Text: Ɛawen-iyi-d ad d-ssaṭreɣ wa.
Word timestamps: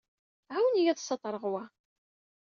Ɛawen-iyi-d 0.53 0.91
ad 0.95 0.99
d-ssaṭreɣ 0.99 1.43
wa. 1.51 1.63